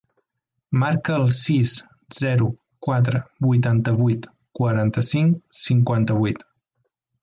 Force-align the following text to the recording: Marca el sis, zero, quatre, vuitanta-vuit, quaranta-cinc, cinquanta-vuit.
Marca 0.83 1.17
el 1.17 1.25
sis, 1.39 1.73
zero, 2.21 2.49
quatre, 2.89 3.23
vuitanta-vuit, 3.49 4.29
quaranta-cinc, 4.63 5.41
cinquanta-vuit. 5.69 6.49